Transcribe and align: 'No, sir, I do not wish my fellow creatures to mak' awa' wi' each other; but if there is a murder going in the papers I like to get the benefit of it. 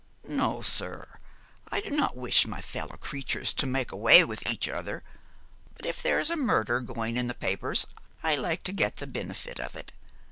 'No, 0.27 0.63
sir, 0.63 1.19
I 1.71 1.79
do 1.79 1.91
not 1.91 2.17
wish 2.17 2.47
my 2.47 2.59
fellow 2.59 2.97
creatures 2.97 3.53
to 3.53 3.67
mak' 3.67 3.91
awa' 3.91 4.25
wi' 4.25 4.37
each 4.49 4.67
other; 4.67 5.03
but 5.75 5.85
if 5.85 6.01
there 6.01 6.19
is 6.19 6.31
a 6.31 6.35
murder 6.35 6.79
going 6.79 7.17
in 7.17 7.27
the 7.27 7.35
papers 7.35 7.85
I 8.23 8.33
like 8.33 8.63
to 8.63 8.71
get 8.73 8.95
the 8.95 9.05
benefit 9.05 9.59
of 9.59 9.75
it. 9.75 9.91